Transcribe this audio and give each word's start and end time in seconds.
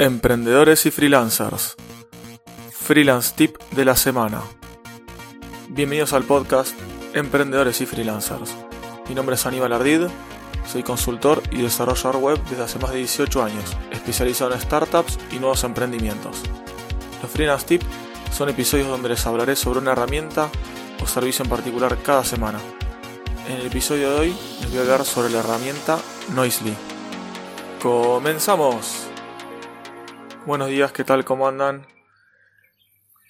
Emprendedores 0.00 0.86
y 0.86 0.92
freelancers. 0.92 1.74
Freelance 2.70 3.34
Tip 3.34 3.58
de 3.72 3.84
la 3.84 3.96
semana. 3.96 4.42
Bienvenidos 5.70 6.12
al 6.12 6.22
podcast 6.22 6.72
Emprendedores 7.14 7.80
y 7.80 7.86
freelancers. 7.86 8.54
Mi 9.08 9.16
nombre 9.16 9.34
es 9.34 9.44
Aníbal 9.44 9.72
Ardid, 9.72 10.02
soy 10.70 10.84
consultor 10.84 11.42
y 11.50 11.62
desarrollador 11.62 12.18
web 12.18 12.40
desde 12.48 12.62
hace 12.62 12.78
más 12.78 12.92
de 12.92 12.98
18 12.98 13.42
años, 13.42 13.76
especializado 13.90 14.54
en 14.54 14.60
startups 14.60 15.18
y 15.32 15.40
nuevos 15.40 15.64
emprendimientos. 15.64 16.42
Los 17.20 17.32
Freelance 17.32 17.66
Tips 17.66 17.86
son 18.30 18.50
episodios 18.50 18.86
donde 18.86 19.08
les 19.08 19.26
hablaré 19.26 19.56
sobre 19.56 19.80
una 19.80 19.92
herramienta 19.92 20.48
o 21.02 21.08
servicio 21.08 21.42
en 21.42 21.50
particular 21.50 21.98
cada 22.04 22.22
semana. 22.22 22.60
En 23.48 23.56
el 23.56 23.66
episodio 23.66 24.12
de 24.12 24.20
hoy 24.20 24.36
les 24.60 24.70
voy 24.70 24.78
a 24.78 24.82
hablar 24.82 25.04
sobre 25.04 25.30
la 25.30 25.40
herramienta 25.40 25.98
Noisely. 26.36 26.76
¡Comenzamos! 27.82 29.07
Buenos 30.48 30.68
días, 30.70 30.92
¿qué 30.92 31.04
tal? 31.04 31.26
¿Cómo 31.26 31.46
andan? 31.46 31.86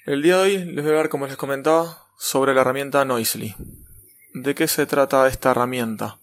El 0.06 0.22
día 0.22 0.36
de 0.36 0.42
hoy 0.42 0.58
les 0.58 0.84
voy 0.84 0.92
a 0.92 0.96
hablar, 0.98 1.08
como 1.08 1.26
les 1.26 1.36
comentaba, 1.36 2.06
sobre 2.16 2.54
la 2.54 2.60
herramienta 2.60 3.04
Noisely. 3.04 3.56
¿De 4.34 4.54
qué 4.54 4.68
se 4.68 4.86
trata 4.86 5.26
esta 5.26 5.50
herramienta? 5.50 6.20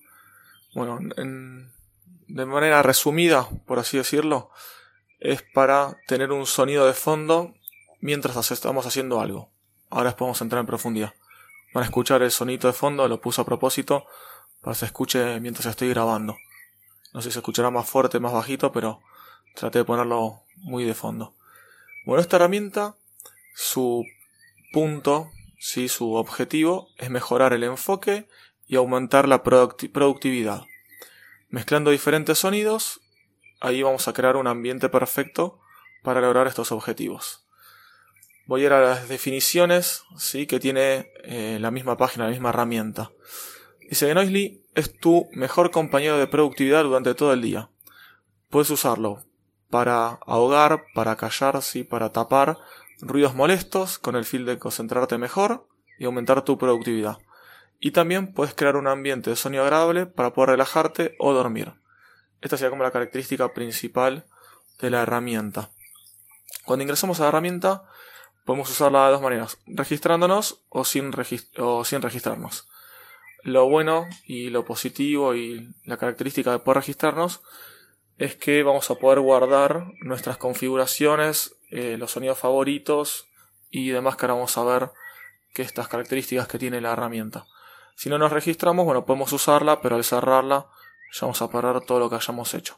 Bueno, 0.73 0.99
de 1.01 2.45
manera 2.45 2.81
resumida, 2.81 3.49
por 3.65 3.77
así 3.77 3.97
decirlo, 3.97 4.51
es 5.19 5.41
para 5.41 5.97
tener 6.07 6.31
un 6.31 6.45
sonido 6.45 6.87
de 6.87 6.93
fondo 6.93 7.53
mientras 7.99 8.49
estamos 8.49 8.85
haciendo 8.85 9.19
algo. 9.19 9.49
Ahora 9.89 10.15
podemos 10.15 10.39
entrar 10.39 10.61
en 10.61 10.65
profundidad. 10.65 11.13
Van 11.73 11.83
a 11.83 11.87
escuchar 11.87 12.21
el 12.21 12.31
sonido 12.31 12.69
de 12.69 12.73
fondo, 12.73 13.05
lo 13.09 13.19
puse 13.19 13.41
a 13.41 13.43
propósito 13.43 14.05
para 14.61 14.75
que 14.75 14.79
se 14.79 14.85
escuche 14.85 15.41
mientras 15.41 15.65
estoy 15.65 15.89
grabando. 15.89 16.37
No 17.13 17.21
sé 17.21 17.31
si 17.31 17.33
se 17.33 17.39
escuchará 17.39 17.69
más 17.69 17.85
fuerte, 17.85 18.21
más 18.21 18.31
bajito, 18.31 18.71
pero 18.71 19.01
traté 19.55 19.79
de 19.79 19.83
ponerlo 19.83 20.44
muy 20.57 20.83
de 20.83 20.93
fondo. 20.93 21.35
Bueno, 22.05 22.21
esta 22.21 22.35
herramienta, 22.35 22.95
su 23.55 24.05
punto, 24.71 25.31
¿sí? 25.59 25.87
su 25.87 26.13
objetivo 26.13 26.89
es 26.97 27.09
mejorar 27.09 27.53
el 27.53 27.63
enfoque 27.63 28.27
y 28.67 28.75
aumentar 28.75 29.27
la 29.27 29.43
productividad. 29.43 30.63
Mezclando 31.49 31.91
diferentes 31.91 32.39
sonidos, 32.39 33.01
ahí 33.61 33.81
vamos 33.81 34.07
a 34.07 34.13
crear 34.13 34.35
un 34.35 34.47
ambiente 34.47 34.89
perfecto 34.89 35.59
para 36.03 36.21
lograr 36.21 36.47
estos 36.47 36.71
objetivos. 36.71 37.45
Voy 38.47 38.61
a 38.61 38.65
ir 38.65 38.73
a 38.73 38.81
las 38.81 39.09
definiciones 39.09 40.03
¿sí? 40.17 40.45
que 40.45 40.59
tiene 40.59 41.11
eh, 41.23 41.57
la 41.59 41.71
misma 41.71 41.97
página, 41.97 42.25
la 42.25 42.31
misma 42.31 42.49
herramienta. 42.49 43.11
Dice 43.89 44.07
que 44.07 44.13
Noisely 44.13 44.63
es 44.75 44.99
tu 44.99 45.27
mejor 45.31 45.71
compañero 45.71 46.17
de 46.17 46.27
productividad 46.27 46.83
durante 46.83 47.15
todo 47.15 47.33
el 47.33 47.41
día. 47.41 47.69
Puedes 48.49 48.69
usarlo 48.69 49.23
para 49.69 50.19
ahogar, 50.25 50.85
para 50.93 51.15
callar, 51.15 51.61
sí, 51.61 51.83
para 51.83 52.11
tapar 52.11 52.57
ruidos 53.01 53.35
molestos 53.35 53.99
con 53.99 54.15
el 54.15 54.25
fin 54.25 54.45
de 54.45 54.59
concentrarte 54.59 55.17
mejor 55.17 55.67
y 55.99 56.05
aumentar 56.05 56.43
tu 56.43 56.57
productividad. 56.57 57.17
Y 57.79 57.91
también 57.91 58.33
puedes 58.33 58.53
crear 58.53 58.77
un 58.77 58.87
ambiente 58.87 59.29
de 59.29 59.35
sonido 59.35 59.63
agradable 59.63 60.05
para 60.05 60.33
poder 60.33 60.51
relajarte 60.51 61.15
o 61.19 61.33
dormir. 61.33 61.73
Esta 62.41 62.57
sería 62.57 62.69
como 62.69 62.83
la 62.83 62.91
característica 62.91 63.53
principal 63.53 64.25
de 64.79 64.89
la 64.89 65.01
herramienta. 65.01 65.71
Cuando 66.65 66.83
ingresamos 66.83 67.19
a 67.19 67.23
la 67.23 67.29
herramienta, 67.29 67.83
podemos 68.45 68.69
usarla 68.69 69.05
de 69.05 69.11
dos 69.11 69.21
maneras, 69.21 69.57
registrándonos 69.65 70.63
o 70.69 70.85
sin, 70.85 71.11
o 71.57 71.85
sin 71.85 72.01
registrarnos. 72.01 72.67
Lo 73.43 73.69
bueno 73.69 74.05
y 74.25 74.49
lo 74.49 74.65
positivo 74.65 75.35
y 75.35 75.75
la 75.83 75.97
característica 75.97 76.51
de 76.51 76.59
poder 76.59 76.77
registrarnos 76.77 77.41
es 78.17 78.35
que 78.35 78.63
vamos 78.63 78.89
a 78.89 78.95
poder 78.95 79.19
guardar 79.19 79.87
nuestras 80.01 80.37
configuraciones, 80.37 81.55
eh, 81.71 81.97
los 81.97 82.11
sonidos 82.11 82.39
favoritos 82.39 83.27
y 83.69 83.89
demás 83.89 84.15
que 84.15 84.25
ahora 84.25 84.35
vamos 84.35 84.57
a 84.57 84.63
ver 84.63 84.91
que 85.53 85.61
estas 85.61 85.87
características 85.87 86.47
que 86.47 86.59
tiene 86.59 86.81
la 86.81 86.93
herramienta. 86.93 87.45
Si 87.95 88.09
no 88.09 88.17
nos 88.17 88.31
registramos, 88.31 88.85
bueno, 88.85 89.05
podemos 89.05 89.31
usarla, 89.33 89.81
pero 89.81 89.95
al 89.95 90.03
cerrarla 90.03 90.67
ya 91.13 91.21
vamos 91.21 91.41
a 91.41 91.49
parar 91.49 91.81
todo 91.81 91.99
lo 91.99 92.09
que 92.09 92.15
hayamos 92.15 92.53
hecho. 92.53 92.77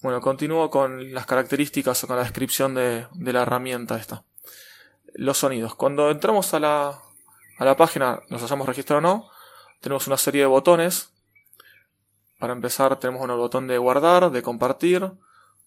Bueno, 0.00 0.20
continúo 0.20 0.70
con 0.70 1.12
las 1.14 1.26
características 1.26 2.02
o 2.02 2.06
con 2.06 2.16
la 2.16 2.22
descripción 2.22 2.74
de, 2.74 3.06
de 3.12 3.32
la 3.32 3.42
herramienta 3.42 3.96
esta. 3.96 4.24
Los 5.14 5.38
sonidos. 5.38 5.74
Cuando 5.74 6.10
entramos 6.10 6.54
a 6.54 6.58
la, 6.58 7.00
a 7.58 7.64
la 7.64 7.76
página, 7.76 8.20
nos 8.28 8.42
hayamos 8.42 8.66
registrado 8.66 8.98
o 8.98 9.02
no, 9.02 9.30
tenemos 9.80 10.06
una 10.06 10.16
serie 10.16 10.40
de 10.40 10.46
botones. 10.46 11.11
Para 12.42 12.54
empezar 12.54 12.98
tenemos 12.98 13.22
el 13.30 13.36
botón 13.36 13.68
de 13.68 13.78
guardar, 13.78 14.32
de 14.32 14.42
compartir, 14.42 15.12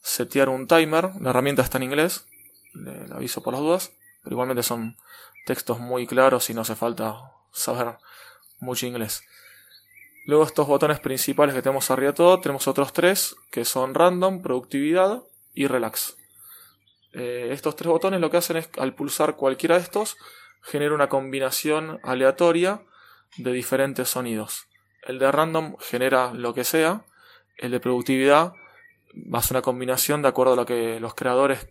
setear 0.02 0.50
un 0.50 0.68
timer. 0.68 1.12
La 1.22 1.30
herramienta 1.30 1.62
está 1.62 1.78
en 1.78 1.84
inglés, 1.84 2.26
le, 2.74 3.14
aviso 3.14 3.42
por 3.42 3.54
las 3.54 3.62
dudas, 3.62 3.94
pero 4.22 4.34
igualmente 4.34 4.62
son 4.62 4.98
textos 5.46 5.80
muy 5.80 6.06
claros 6.06 6.50
y 6.50 6.54
no 6.54 6.64
hace 6.64 6.76
falta 6.76 7.32
saber 7.54 7.96
mucho 8.60 8.88
inglés. 8.88 9.24
Luego 10.26 10.44
estos 10.44 10.68
botones 10.68 11.00
principales 11.00 11.56
que 11.56 11.62
tenemos 11.62 11.90
arriba 11.92 12.12
todo, 12.12 12.42
tenemos 12.42 12.68
otros 12.68 12.92
tres 12.92 13.38
que 13.52 13.64
son 13.64 13.94
random, 13.94 14.42
productividad 14.42 15.24
y 15.54 15.68
relax. 15.68 16.18
Eh, 17.14 17.52
estos 17.52 17.78
tres 17.78 17.88
botones 17.88 18.20
lo 18.20 18.30
que 18.30 18.36
hacen 18.36 18.58
es 18.58 18.70
al 18.80 18.94
pulsar 18.94 19.38
cualquiera 19.38 19.78
de 19.78 19.82
estos 19.84 20.18
genera 20.62 20.94
una 20.94 21.08
combinación 21.08 22.02
aleatoria 22.04 22.82
de 23.38 23.54
diferentes 23.54 24.10
sonidos. 24.10 24.68
El 25.06 25.20
de 25.20 25.32
random 25.32 25.78
genera 25.80 26.34
lo 26.34 26.54
que 26.54 26.64
sea, 26.64 27.06
el 27.58 27.72
de 27.72 27.80
productividad 27.80 28.54
va 29.16 29.40
a 29.40 29.42
ser 29.42 29.56
una 29.56 29.62
combinación 29.62 30.22
de 30.22 30.28
acuerdo 30.28 30.54
a 30.54 30.56
lo 30.56 30.66
que 30.66 31.00
los 31.00 31.16
creadores 31.16 31.68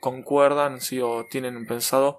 concuerdan 0.00 0.80
si 0.80 1.00
o 1.00 1.26
tienen 1.30 1.66
pensado 1.66 2.18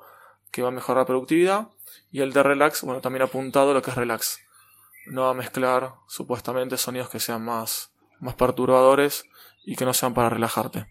que 0.52 0.62
va 0.62 0.70
a 0.70 0.72
mejorar 0.72 1.02
la 1.02 1.08
productividad 1.08 1.70
y 2.12 2.22
el 2.22 2.32
de 2.32 2.44
relax, 2.44 2.82
bueno, 2.84 3.02
también 3.02 3.24
apuntado 3.24 3.74
lo 3.74 3.82
que 3.82 3.92
es 3.92 3.98
relax. 3.98 4.40
No 5.08 5.24
va 5.24 5.32
a 5.32 5.34
mezclar 5.34 5.96
supuestamente 6.08 6.78
sonidos 6.78 7.10
que 7.10 7.20
sean 7.20 7.44
más, 7.44 7.92
más 8.20 8.36
perturbadores 8.36 9.26
y 9.66 9.76
que 9.76 9.86
no 9.86 9.94
sean 9.94 10.14
para 10.14 10.30
relajarte. 10.30 10.88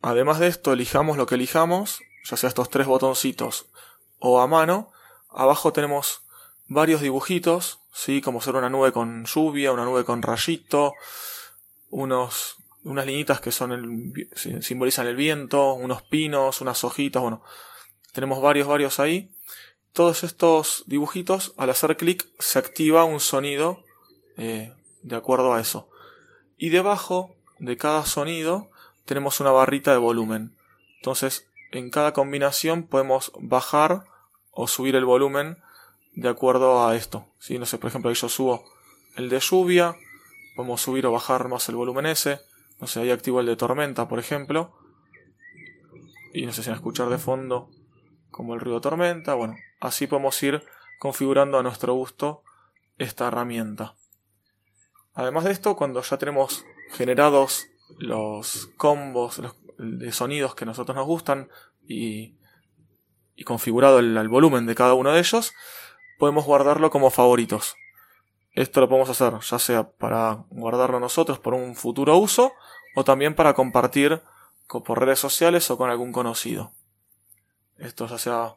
Además 0.00 0.38
de 0.38 0.48
esto, 0.48 0.72
elijamos 0.72 1.16
lo 1.16 1.26
que 1.26 1.34
elijamos, 1.34 2.00
ya 2.24 2.36
sea 2.36 2.48
estos 2.48 2.70
tres 2.70 2.86
botoncitos 2.86 3.66
o 4.18 4.40
a 4.40 4.46
mano. 4.46 4.90
Abajo 5.28 5.72
tenemos 5.72 6.22
varios 6.66 7.02
dibujitos, 7.02 7.81
¿sí? 7.92 8.20
como 8.20 8.40
ser 8.40 8.56
una 8.56 8.70
nube 8.70 8.92
con 8.92 9.24
lluvia, 9.24 9.72
una 9.72 9.84
nube 9.84 10.04
con 10.04 10.22
rayito, 10.22 10.94
unos, 11.90 12.56
unas 12.84 13.06
liñitas 13.06 13.40
que 13.40 13.52
son 13.52 13.72
el, 13.72 14.62
simbolizan 14.62 15.06
el 15.06 15.16
viento, 15.16 15.74
unos 15.74 16.02
pinos, 16.02 16.60
unas 16.60 16.82
hojitas, 16.84 17.22
bueno, 17.22 17.42
tenemos 18.12 18.42
varios, 18.42 18.68
varios 18.68 19.00
ahí. 19.00 19.30
Todos 19.92 20.24
estos 20.24 20.84
dibujitos, 20.86 21.52
al 21.58 21.70
hacer 21.70 21.96
clic, 21.96 22.26
se 22.38 22.58
activa 22.58 23.04
un 23.04 23.20
sonido 23.20 23.84
eh, 24.36 24.72
de 25.02 25.16
acuerdo 25.16 25.52
a 25.52 25.60
eso. 25.60 25.88
Y 26.56 26.70
debajo 26.70 27.34
de 27.58 27.76
cada 27.76 28.06
sonido 28.06 28.70
tenemos 29.04 29.40
una 29.40 29.50
barrita 29.50 29.92
de 29.92 29.98
volumen. 29.98 30.56
Entonces, 30.96 31.46
en 31.72 31.90
cada 31.90 32.12
combinación 32.12 32.84
podemos 32.84 33.32
bajar 33.38 34.04
o 34.50 34.66
subir 34.66 34.96
el 34.96 35.04
volumen 35.04 35.58
de 36.14 36.28
acuerdo 36.28 36.86
a 36.86 36.96
esto. 36.96 37.26
Si 37.38 37.58
no 37.58 37.66
sé, 37.66 37.78
por 37.78 37.88
ejemplo, 37.88 38.08
ahí 38.08 38.14
yo 38.14 38.28
subo 38.28 38.64
el 39.16 39.28
de 39.28 39.40
lluvia, 39.40 39.96
podemos 40.56 40.80
subir 40.80 41.06
o 41.06 41.12
bajar 41.12 41.48
más 41.48 41.68
el 41.68 41.76
volumen 41.76 42.06
ese. 42.06 42.40
No 42.80 42.86
sé, 42.86 43.00
ahí 43.00 43.10
activo 43.10 43.40
el 43.40 43.46
de 43.46 43.56
tormenta, 43.56 44.08
por 44.08 44.18
ejemplo. 44.18 44.76
Y 46.32 46.46
no 46.46 46.52
sé 46.52 46.62
si 46.62 46.68
van 46.70 46.76
a 46.76 46.80
escuchar 46.80 47.08
de 47.08 47.18
fondo 47.18 47.70
como 48.30 48.54
el 48.54 48.60
ruido 48.60 48.78
de 48.78 48.82
tormenta. 48.82 49.34
Bueno, 49.34 49.56
así 49.80 50.06
podemos 50.06 50.42
ir 50.42 50.62
configurando 50.98 51.58
a 51.58 51.62
nuestro 51.62 51.94
gusto 51.94 52.42
esta 52.98 53.28
herramienta. 53.28 53.94
Además 55.14 55.44
de 55.44 55.52
esto, 55.52 55.76
cuando 55.76 56.00
ya 56.02 56.16
tenemos 56.18 56.64
generados 56.92 57.66
los 57.98 58.70
combos 58.76 59.42
de 59.78 60.12
sonidos 60.12 60.54
que 60.54 60.64
a 60.64 60.66
nosotros 60.66 60.96
nos 60.96 61.06
gustan 61.06 61.50
y 61.86 62.36
configurado 63.44 63.98
el 63.98 64.28
volumen 64.28 64.66
de 64.66 64.74
cada 64.74 64.94
uno 64.94 65.12
de 65.12 65.18
ellos, 65.18 65.52
podemos 66.22 66.44
guardarlo 66.44 66.88
como 66.90 67.10
favoritos. 67.10 67.74
Esto 68.52 68.80
lo 68.80 68.88
podemos 68.88 69.10
hacer 69.10 69.40
ya 69.40 69.58
sea 69.58 69.90
para 69.90 70.44
guardarlo 70.50 71.00
nosotros 71.00 71.40
por 71.40 71.52
un 71.52 71.74
futuro 71.74 72.16
uso 72.16 72.52
o 72.94 73.02
también 73.02 73.34
para 73.34 73.54
compartir 73.54 74.22
por 74.68 75.00
redes 75.00 75.18
sociales 75.18 75.68
o 75.72 75.76
con 75.76 75.90
algún 75.90 76.12
conocido. 76.12 76.70
Esto 77.76 78.06
ya 78.06 78.18
sea, 78.18 78.54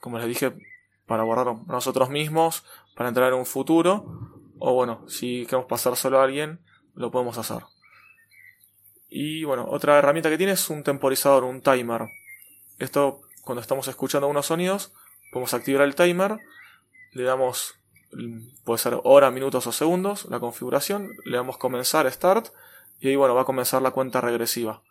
como 0.00 0.16
les 0.16 0.26
dije, 0.26 0.54
para 1.04 1.22
guardarlo 1.24 1.60
nosotros 1.66 2.08
mismos, 2.08 2.64
para 2.94 3.10
entrar 3.10 3.30
en 3.30 3.40
un 3.40 3.44
futuro 3.44 4.30
o 4.58 4.72
bueno, 4.72 5.06
si 5.06 5.44
queremos 5.44 5.66
pasárselo 5.66 6.18
a 6.18 6.24
alguien, 6.24 6.60
lo 6.94 7.10
podemos 7.10 7.36
hacer. 7.36 7.62
Y 9.10 9.44
bueno, 9.44 9.66
otra 9.68 9.98
herramienta 9.98 10.30
que 10.30 10.38
tiene 10.38 10.52
es 10.52 10.70
un 10.70 10.82
temporizador, 10.82 11.44
un 11.44 11.60
timer. 11.60 12.08
Esto, 12.78 13.20
cuando 13.42 13.60
estamos 13.60 13.86
escuchando 13.86 14.28
unos 14.28 14.46
sonidos, 14.46 14.94
podemos 15.30 15.52
activar 15.52 15.82
el 15.82 15.94
timer 15.94 16.38
le 17.16 17.22
damos, 17.22 17.74
puede 18.64 18.78
ser 18.78 19.00
hora, 19.02 19.30
minutos 19.30 19.66
o 19.66 19.72
segundos, 19.72 20.26
la 20.26 20.38
configuración, 20.38 21.12
le 21.24 21.36
damos 21.36 21.56
comenzar, 21.56 22.10
start, 22.12 22.48
y 23.00 23.08
ahí 23.08 23.16
bueno, 23.16 23.34
va 23.34 23.42
a 23.42 23.46
comenzar 23.46 23.80
la 23.82 23.90
cuenta 23.90 24.20
regresiva. 24.20 24.82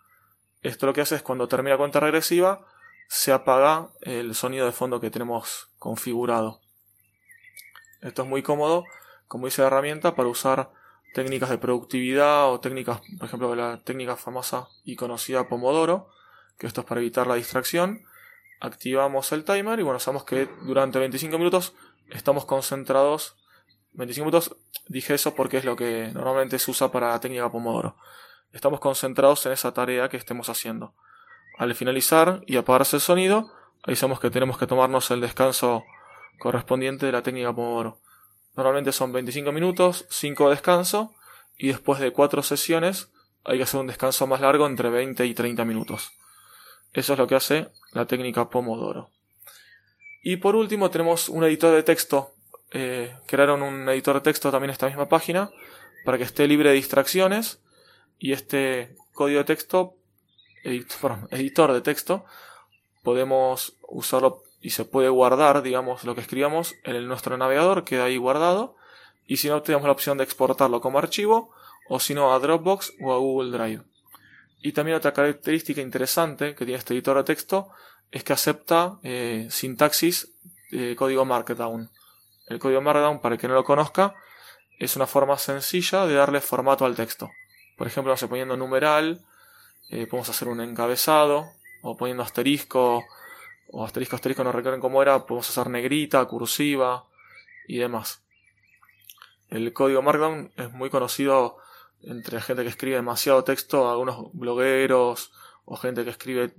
Esto 0.63 0.87
lo 0.87 0.93
que 0.93 1.01
hace 1.01 1.15
es 1.15 1.21
cuando 1.21 1.47
termina 1.47 1.75
la 1.75 1.77
cuenta 1.77 1.99
regresiva, 1.99 2.65
se 3.07 3.31
apaga 3.31 3.89
el 4.01 4.33
sonido 4.33 4.65
de 4.65 4.71
fondo 4.71 4.99
que 4.99 5.11
tenemos 5.11 5.69
configurado. 5.77 6.61
Esto 8.01 8.23
es 8.23 8.27
muy 8.27 8.41
cómodo, 8.41 8.85
como 9.27 9.45
dice 9.45 9.61
la 9.61 9.67
herramienta, 9.67 10.15
para 10.15 10.27
usar 10.27 10.71
técnicas 11.13 11.49
de 11.51 11.59
productividad 11.59 12.51
o 12.51 12.59
técnicas, 12.59 13.01
por 13.19 13.27
ejemplo, 13.27 13.55
la 13.55 13.77
técnica 13.83 14.15
famosa 14.15 14.67
y 14.83 14.95
conocida 14.95 15.47
Pomodoro, 15.47 16.09
que 16.57 16.65
esto 16.65 16.81
es 16.81 16.87
para 16.87 17.01
evitar 17.01 17.27
la 17.27 17.35
distracción. 17.35 18.03
Activamos 18.59 19.31
el 19.31 19.43
timer 19.43 19.79
y 19.79 19.83
bueno, 19.83 19.99
sabemos 19.99 20.23
que 20.23 20.47
durante 20.63 20.97
25 20.97 21.37
minutos 21.37 21.75
estamos 22.09 22.45
concentrados. 22.45 23.35
25 23.93 24.25
minutos, 24.25 24.55
dije 24.87 25.13
eso 25.13 25.35
porque 25.35 25.57
es 25.57 25.65
lo 25.65 25.75
que 25.75 26.11
normalmente 26.13 26.59
se 26.59 26.69
usa 26.71 26.91
para 26.91 27.09
la 27.09 27.19
técnica 27.19 27.51
Pomodoro. 27.51 27.95
Estamos 28.51 28.79
concentrados 28.79 29.45
en 29.45 29.53
esa 29.53 29.73
tarea 29.73 30.09
que 30.09 30.17
estemos 30.17 30.49
haciendo. 30.49 30.93
Al 31.57 31.73
finalizar 31.75 32.41
y 32.45 32.57
apagarse 32.57 32.97
el 32.97 33.01
sonido, 33.01 33.51
avisamos 33.83 34.19
que 34.19 34.29
tenemos 34.29 34.57
que 34.57 34.67
tomarnos 34.67 35.09
el 35.11 35.21
descanso 35.21 35.83
correspondiente 36.39 37.05
de 37.05 37.11
la 37.11 37.23
técnica 37.23 37.53
Pomodoro. 37.53 37.99
Normalmente 38.55 38.91
son 38.91 39.11
25 39.11 39.51
minutos, 39.51 40.05
5 40.09 40.45
de 40.45 40.49
descanso 40.51 41.13
y 41.57 41.67
después 41.67 41.99
de 41.99 42.11
4 42.11 42.43
sesiones 42.43 43.09
hay 43.43 43.57
que 43.57 43.63
hacer 43.63 43.79
un 43.79 43.87
descanso 43.87 44.27
más 44.27 44.41
largo 44.41 44.65
entre 44.65 44.89
20 44.89 45.25
y 45.25 45.33
30 45.33 45.63
minutos. 45.65 46.11
Eso 46.93 47.13
es 47.13 47.19
lo 47.19 47.27
que 47.27 47.35
hace 47.35 47.69
la 47.91 48.05
técnica 48.05 48.49
Pomodoro. 48.49 49.09
Y 50.27 50.37
por 50.37 50.55
último 50.55 50.89
tenemos 50.89 51.29
un 51.29 51.43
editor 51.43 51.75
de 51.75 51.83
texto. 51.83 52.31
Eh, 52.71 53.15
crearon 53.27 53.61
un 53.61 53.87
editor 53.89 54.15
de 54.15 54.21
texto 54.21 54.49
también 54.49 54.71
en 54.71 54.73
esta 54.73 54.87
misma 54.87 55.07
página 55.07 55.51
para 56.03 56.17
que 56.17 56.23
esté 56.23 56.47
libre 56.47 56.69
de 56.69 56.75
distracciones 56.75 57.59
y 58.17 58.31
este 58.31 58.95
código 59.13 59.37
de 59.37 59.43
texto, 59.43 59.93
editor 60.63 61.73
de 61.73 61.81
texto, 61.81 62.25
podemos 63.03 63.77
usarlo 63.87 64.41
y 64.61 64.71
se 64.71 64.83
puede 64.83 65.09
guardar, 65.09 65.61
digamos, 65.61 66.05
lo 66.05 66.15
que 66.15 66.21
escribamos 66.21 66.73
en 66.83 67.07
nuestro 67.07 67.37
navegador, 67.37 67.83
queda 67.83 68.05
ahí 68.05 68.17
guardado. 68.17 68.77
Y 69.27 69.37
si 69.37 69.47
no, 69.47 69.61
tenemos 69.61 69.85
la 69.85 69.91
opción 69.91 70.17
de 70.17 70.23
exportarlo 70.23 70.81
como 70.81 70.97
archivo, 70.97 71.51
o 71.87 71.99
si 71.99 72.15
no, 72.15 72.33
a 72.33 72.39
Dropbox 72.39 72.93
o 72.99 73.13
a 73.13 73.19
Google 73.19 73.55
Drive. 73.55 73.83
Y 74.59 74.71
también 74.71 74.97
otra 74.97 75.13
característica 75.13 75.81
interesante 75.81 76.55
que 76.55 76.65
tiene 76.65 76.79
este 76.79 76.95
editor 76.95 77.15
de 77.17 77.25
texto 77.25 77.69
es 78.11 78.23
que 78.23 78.33
acepta 78.33 78.99
eh, 79.03 79.47
sintaxis 79.49 80.31
de 80.71 80.95
código 80.95 81.25
Markdown. 81.25 81.89
El 82.47 82.59
código 82.59 82.81
Markdown, 82.81 83.19
para 83.19 83.35
el 83.35 83.41
que 83.41 83.47
no 83.47 83.53
lo 83.53 83.63
conozca, 83.63 84.15
es 84.79 84.95
una 84.95 85.07
forma 85.07 85.37
sencilla 85.37 86.05
de 86.05 86.15
darle 86.15 86.41
formato 86.41 86.85
al 86.85 86.95
texto. 86.95 87.29
Por 87.77 87.87
ejemplo, 87.87 88.15
no 88.19 88.27
poniendo 88.27 88.57
numeral, 88.57 89.25
eh, 89.89 90.07
podemos 90.07 90.29
hacer 90.29 90.47
un 90.47 90.61
encabezado, 90.61 91.51
o 91.81 91.95
poniendo 91.95 92.23
asterisco 92.23 93.05
o 93.67 93.85
asterisco 93.85 94.15
asterisco 94.15 94.43
no 94.43 94.51
recuerden 94.51 94.81
cómo 94.81 95.01
era, 95.01 95.25
podemos 95.25 95.49
usar 95.49 95.69
negrita, 95.69 96.23
cursiva 96.25 97.05
y 97.67 97.77
demás. 97.77 98.21
El 99.49 99.71
código 99.73 100.01
Markdown 100.01 100.51
es 100.55 100.71
muy 100.71 100.89
conocido 100.89 101.57
entre 102.01 102.41
gente 102.41 102.63
que 102.63 102.69
escribe 102.69 102.95
demasiado 102.95 103.43
texto, 103.43 103.89
algunos 103.89 104.31
blogueros 104.33 105.31
o 105.65 105.75
gente 105.75 106.03
que 106.03 106.11
escribe 106.11 106.53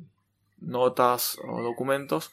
notas 0.58 1.38
o 1.46 1.62
documentos. 1.62 2.30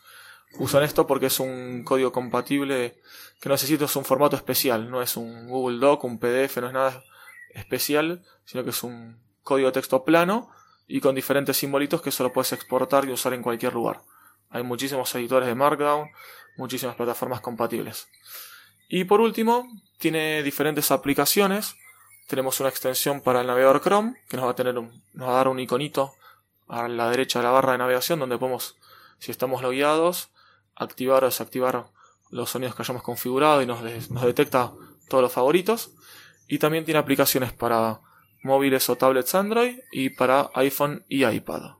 Usan 0.60 0.84
esto 0.84 1.08
porque 1.08 1.28
es 1.28 1.40
un 1.40 1.84
código 1.84 2.12
compatible 2.12 3.00
que 3.40 3.50
no 3.50 3.56
necesita 3.56 3.86
un 3.96 4.06
formato 4.06 4.36
especial, 4.36 4.90
no 4.90 5.02
es 5.02 5.18
un 5.18 5.48
Google 5.48 5.80
Doc, 5.80 6.04
un 6.04 6.20
PDF, 6.20 6.58
no 6.58 6.68
es 6.68 6.74
nada 6.74 7.04
especial, 7.54 8.24
sino 8.46 8.64
que 8.64 8.70
es 8.70 8.84
un 8.84 9.20
código 9.42 9.68
de 9.68 9.74
texto 9.74 10.04
plano 10.04 10.50
y 10.88 11.02
con 11.02 11.16
diferentes 11.16 11.58
simbolitos 11.58 12.02
que 12.02 12.12
solo 12.12 12.32
puedes 12.32 12.54
exportar 12.54 13.06
y 13.06 13.12
usar 13.12 13.34
en 13.34 13.42
cualquier 13.42 13.74
lugar. 13.74 14.02
Hay 14.50 14.64
muchísimos 14.64 15.14
editores 15.16 15.48
de 15.48 15.56
Markdown, 15.56 16.10
muchísimas 16.58 16.96
plataformas 16.96 17.42
compatibles. 17.42 18.08
Y 18.88 19.06
por 19.06 19.22
último, 19.22 19.68
tiene 19.98 20.44
diferentes 20.44 20.92
aplicaciones. 20.92 21.76
Tenemos 22.28 22.60
una 22.60 22.70
extensión 22.70 23.22
para 23.22 23.42
el 23.42 23.48
navegador 23.48 23.82
Chrome, 23.82 24.22
que 24.30 24.38
nos 24.38 24.46
va 24.46 24.52
a, 24.52 24.56
tener 24.56 24.76
nos 24.76 24.92
va 25.28 25.32
a 25.32 25.38
dar 25.38 25.48
un 25.48 25.60
iconito 25.60 26.14
a 26.68 26.88
la 26.88 27.10
derecha 27.10 27.40
de 27.40 27.46
la 27.46 27.52
barra 27.52 27.74
de 27.74 27.78
navegación, 27.78 28.20
donde 28.20 28.38
podemos, 28.38 28.78
si 29.20 29.32
estamos 29.32 29.62
logueados, 29.62 30.30
activar 30.76 31.24
o 31.24 31.28
desactivar 31.28 31.86
los 32.30 32.50
sonidos 32.50 32.76
que 32.76 32.82
hayamos 32.82 33.04
configurado 33.04 33.62
y 33.62 33.66
nos, 33.66 33.84
detecta 33.84 34.74
todos 35.10 35.22
los 35.22 35.32
favoritos. 35.32 35.92
Y 36.48 36.60
también 36.60 36.86
tiene 36.86 37.00
aplicaciones 37.00 37.54
para 37.54 38.02
móviles 38.44 38.90
o 38.90 38.96
tablets 38.96 39.36
Android 39.36 39.80
y 39.92 40.10
para 40.10 40.50
iPhone 40.56 41.06
y 41.08 41.26
iPad. 41.26 41.76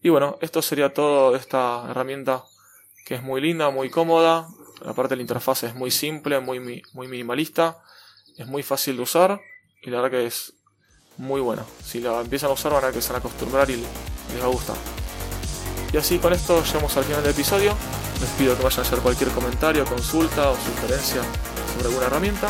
Y 0.00 0.08
bueno, 0.08 0.38
esto 0.40 0.62
sería 0.62 0.92
todo 0.92 1.34
esta 1.36 1.86
herramienta 1.90 2.44
que 3.04 3.16
es 3.16 3.22
muy 3.22 3.40
linda, 3.40 3.70
muy 3.70 3.90
cómoda. 3.90 4.48
Aparte 4.84 5.10
de 5.10 5.16
la 5.16 5.22
interfaz 5.22 5.64
es 5.64 5.74
muy 5.74 5.90
simple, 5.90 6.40
muy, 6.40 6.82
muy 6.92 7.08
minimalista, 7.08 7.82
es 8.36 8.46
muy 8.46 8.62
fácil 8.62 8.96
de 8.96 9.02
usar 9.02 9.40
y 9.82 9.90
la 9.90 10.00
verdad 10.00 10.18
que 10.18 10.26
es 10.26 10.54
muy 11.16 11.40
buena. 11.40 11.64
Si 11.84 12.00
la 12.00 12.20
empiezan 12.20 12.50
a 12.50 12.54
usar 12.54 12.72
van 12.72 12.84
a 12.84 12.92
que 12.92 13.00
se 13.00 13.08
van 13.08 13.16
a 13.16 13.18
acostumbrar 13.18 13.70
y 13.70 13.76
les 13.76 14.40
va 14.42 14.46
a 14.46 14.48
gustar. 14.48 14.76
Y 15.92 15.96
así 15.96 16.18
con 16.18 16.32
esto 16.32 16.62
llegamos 16.64 16.96
al 16.96 17.04
final 17.04 17.22
del 17.22 17.32
episodio. 17.32 17.74
Les 18.20 18.30
pido 18.30 18.56
que 18.56 18.62
vayan 18.62 18.80
a 18.80 18.82
hacer 18.82 18.98
cualquier 19.00 19.30
comentario, 19.30 19.84
consulta 19.84 20.50
o 20.50 20.56
sugerencia 20.56 21.22
sobre 21.74 21.88
alguna 21.88 22.06
herramienta 22.06 22.48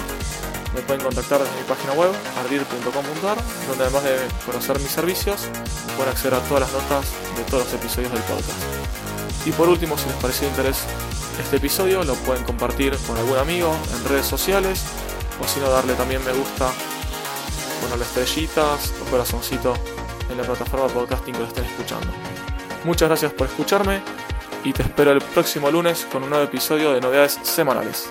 me 0.75 0.83
pueden 0.83 1.03
contactar 1.03 1.39
desde 1.39 1.55
mi 1.55 1.63
página 1.63 1.93
web, 1.93 2.11
ardir.com.ar, 2.41 3.39
donde 3.69 3.85
además 3.85 4.03
de 4.03 4.17
conocer 4.45 4.79
mis 4.81 4.91
servicios, 4.91 5.43
pueden 5.97 6.11
acceder 6.11 6.35
a 6.35 6.41
todas 6.41 6.63
las 6.63 6.73
notas 6.73 7.07
de 7.37 7.45
todos 7.45 7.65
los 7.65 7.75
episodios 7.75 8.13
del 8.13 8.23
podcast. 8.23 8.59
Y 9.47 9.53
por 9.53 9.69
último, 9.69 9.97
si 9.97 10.09
les 10.09 10.17
pareció 10.17 10.49
de 10.49 10.49
interés 10.49 10.83
este 11.41 11.57
episodio, 11.57 12.03
lo 12.03 12.15
pueden 12.15 12.43
compartir 12.45 12.97
con 13.07 13.17
algún 13.17 13.39
amigo 13.39 13.73
en 13.95 14.09
redes 14.09 14.27
sociales, 14.27 14.83
o 15.41 15.47
si 15.47 15.61
no, 15.61 15.71
darle 15.71 15.95
también 15.95 16.25
me 16.25 16.33
gusta, 16.33 16.73
ponerle 17.85 18.05
estrellitas 18.05 18.95
o 19.03 19.11
corazoncito 19.11 19.75
en 20.31 20.39
la 20.39 20.45
plataforma 20.45 20.89
podcasting 20.89 21.35
que 21.35 21.41
lo 21.41 21.47
estén 21.47 21.65
escuchando. 21.65 22.07
Muchas 22.85 23.09
gracias 23.09 23.33
por 23.33 23.47
escucharme 23.47 24.03
y 24.65 24.73
te 24.73 24.83
espero 24.83 25.13
el 25.13 25.21
próximo 25.21 25.71
lunes 25.71 26.07
con 26.11 26.23
un 26.23 26.31
nuevo 26.31 26.45
episodio 26.45 26.93
de 26.93 27.01
novedades 27.01 27.39
semanales. 27.43 28.09